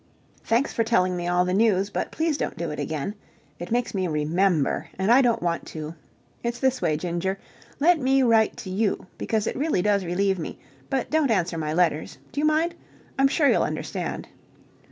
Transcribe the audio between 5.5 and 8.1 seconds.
to. It's this way, Ginger. Let